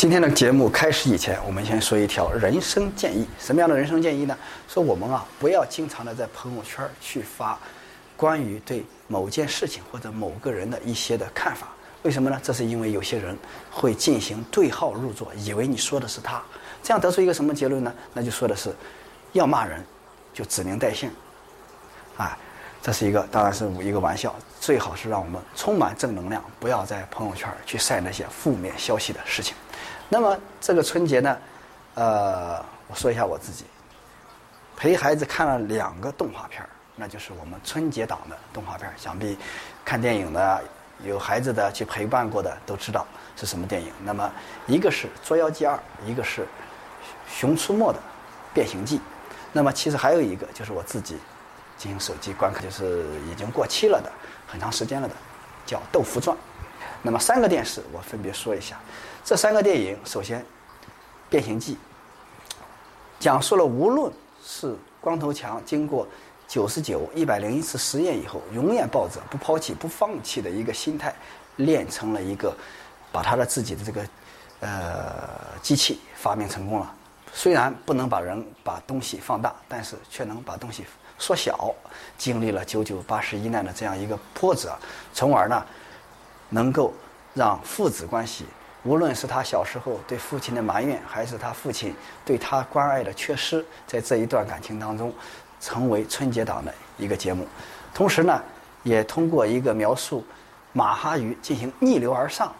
[0.00, 3.28] 今天的节目开始以前，我们先说一条人生建议。
[3.38, 4.34] 什么样的人生建议呢？
[4.66, 7.60] 说我们啊，不要经常的在朋友圈去发
[8.16, 11.68] 关于对某件事情或者某个人的一些的看法。
[12.02, 12.40] 为什么呢？
[12.42, 13.36] 这是因为有些人
[13.70, 16.42] 会进行对号入座，以为你说的是他，
[16.82, 17.92] 这样得出一个什么结论呢？
[18.14, 18.74] 那就说的是，
[19.32, 19.84] 要骂人
[20.32, 21.10] 就指名带姓，
[22.16, 22.38] 啊。
[22.82, 24.34] 这是一个，当然是一个玩笑。
[24.58, 29.54] 最好是让我们充满正能量，不要在朋友圈去晒那些负面消息的事情。
[30.08, 31.38] 那么这个春节呢，
[31.94, 32.56] 呃，
[32.88, 33.64] 我说一下我自己，
[34.76, 36.62] 陪孩子看了两个动画片
[36.96, 39.38] 那就是我们春节档的动画片想必
[39.84, 40.62] 看电影的
[41.02, 43.06] 有孩子的去陪伴过的都知道
[43.36, 43.92] 是什么电影。
[44.04, 44.30] 那么
[44.66, 45.74] 一个是《捉妖记二》，
[46.06, 46.42] 一个是
[47.28, 47.98] 《熊出没》的
[48.52, 48.98] 《变形记》。
[49.52, 51.16] 那么其实还有一个就是我自己。
[51.80, 54.12] 进行手机观看，就是已经过期了的，
[54.46, 55.14] 很长时间了的，
[55.64, 56.36] 叫《豆腐传》。
[57.00, 58.78] 那么三个电视，我分别说一下。
[59.24, 60.42] 这三个电影，首先，
[61.30, 61.74] 《变形记》
[63.18, 64.12] 讲述了无论
[64.44, 66.06] 是光头强经过
[66.46, 71.14] 九十九、一百零一次实验以后，永远抱着不抛弃、不放弃的一个心态，
[71.56, 72.54] 练成了一个，
[73.10, 74.06] 把他的自己的这个
[74.60, 75.10] 呃
[75.62, 76.94] 机器发明成功了。
[77.32, 80.84] 虽然不能把人把东西放大，但是却能把东西。
[81.20, 81.72] 缩小，
[82.16, 84.74] 经历了九九八十一难的这样一个波折，
[85.12, 85.64] 从而呢，
[86.48, 86.94] 能够
[87.34, 88.46] 让父子关系，
[88.84, 95.12] 无论是他小时候对父亲的埋怨，还是他父亲对他关爱的缺失，在这一段感情当中，
[95.60, 97.46] 成为春节档的一个节目。
[97.92, 98.42] 同时呢，
[98.82, 100.24] 也通过一个描述
[100.72, 102.50] 马哈鱼进行逆流而上，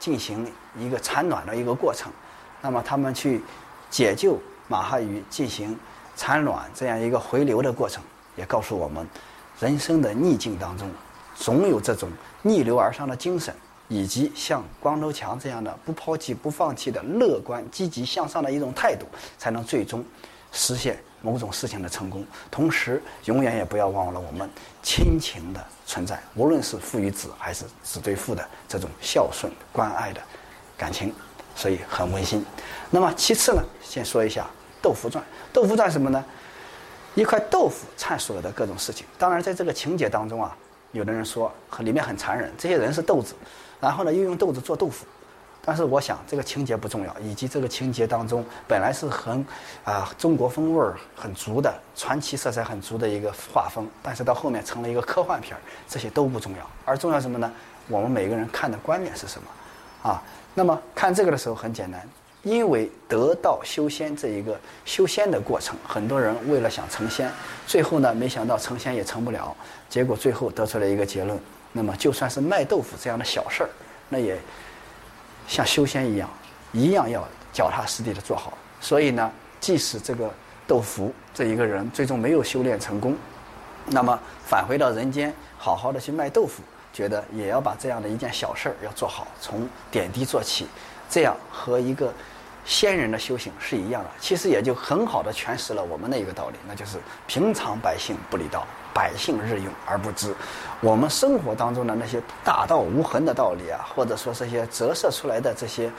[0.00, 2.10] 进行一个产卵的一个过程，
[2.60, 3.40] 那么他们去
[3.88, 5.78] 解救马哈鱼进行。
[6.16, 8.02] 产卵这样一个回流的过程，
[8.36, 9.06] 也告诉我们，
[9.58, 10.90] 人生的逆境当中，
[11.34, 12.08] 总有这种
[12.42, 13.54] 逆流而上的精神，
[13.88, 19.06] 以及像光头强这样的不抛弃、不放弃的乐观、积极向上的一种态度，
[19.38, 20.04] 才能最终
[20.52, 22.24] 实现某种事情的成功。
[22.50, 24.48] 同时，永远也不要忘了我们
[24.82, 30.20] 亲情的存在，无论是父与子，还是子对父的这种孝顺、关爱的
[30.76, 31.12] 感情，
[31.56, 32.44] 所以很温馨。
[32.90, 34.46] 那么，其次呢，先说一下。
[34.82, 36.22] 豆腐传，豆腐传什么呢？
[37.14, 39.06] 一块豆腐阐述了的各种事情。
[39.18, 40.56] 当然，在这个情节当中啊，
[40.92, 43.34] 有的人说和里面很残忍，这些人是豆子，
[43.80, 45.06] 然后呢又用豆子做豆腐。
[45.64, 49.46] 但是我想这个情节不重要，以及这个情节当中本来是很
[49.84, 56.68] 啊中国风味儿很足的传奇色彩很足的一个画风，但是到后面成了一个科幻片儿，这些都不重要。
[56.84, 57.52] 而重要什么呢？
[57.88, 60.10] 我们每个人看的观点是什么？
[60.10, 60.22] 啊，
[60.54, 62.00] 那么看这个的时候很简单。
[62.42, 67.30] 因为得道修仙这一个修仙的过程，很多人为了想成仙，
[67.68, 69.56] 最后呢，没想到成仙也成不了，
[69.88, 71.38] 结果最后得出来一个结论：
[71.70, 73.70] 那么就算是卖豆腐这样的小事儿，
[74.08, 74.36] 那也
[75.46, 76.28] 像修仙一样，
[76.72, 77.22] 一样要
[77.52, 78.58] 脚踏实地的做好。
[78.80, 79.30] 所以呢，
[79.60, 80.28] 即使这个
[80.66, 83.16] 豆腐这一个人最终没有修炼成功，
[83.86, 86.60] 那么返回到人间，好好的去卖豆腐，
[86.92, 90.66] 觉得也要把这样的一件小事儿要做好，从点滴做起，
[91.08, 92.12] 这样和一个。
[92.64, 98.64] 仙人的修行是一样的，其实也就很好的诠释了我们的一个道理，那就是平常百姓不离道，
[98.94, 100.32] 百姓日用而不知。
[100.80, 105.90] 我们生活当中的那些大道无痕的道理啊，或者说这些折射出来的这些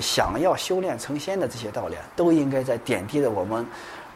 [0.00, 3.66] 想要修炼成仙的这些道理，啊，都应该在点滴的我们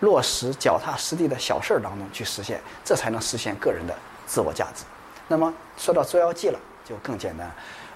[0.01, 3.95] 落实脚踏实地的小事儿当中去实现，这才能实现个人的
[4.27, 4.85] 自我价值。
[5.29, 7.51] 那么说到捉妖记了，就更简单，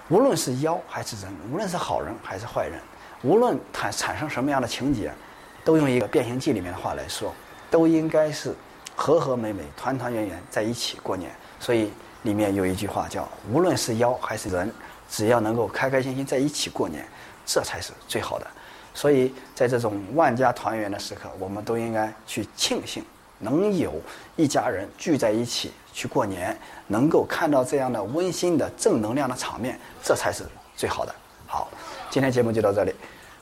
[0.09, 2.79] 无论是妖还是人，无论是好人还是坏人。
[3.23, 5.11] 无论产产生什么样的情节，
[5.63, 7.33] 都用一个《变形记》里面的话来说，
[7.69, 8.53] 都应该是
[8.95, 11.31] 和和美美、团团圆圆在一起过年。
[11.59, 11.91] 所以
[12.23, 14.71] 里面有一句话叫：“无论是妖还是人，
[15.09, 17.05] 只要能够开开心心在一起过年，
[17.45, 18.47] 这才是最好的。”
[18.93, 23.05] 所以在这种万家团圆的时刻，我们都应该去庆幸
[23.39, 23.93] 能有
[24.35, 26.57] 一家人聚在一起去过年，
[26.87, 30.43] 能够看到这样的温馨的正能量的场面，这才是
[30.75, 31.15] 最好的。
[31.51, 31.67] 好。
[32.09, 32.95] 今天节目就到这里，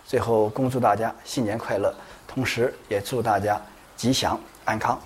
[0.03, 1.94] 最后恭祝大家新年快乐，
[2.27, 3.61] 同时也祝大家
[3.95, 5.00] 吉祥安康。